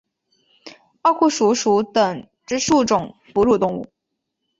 [1.03, 3.85] 奥库鼠属等之数种哺乳动物。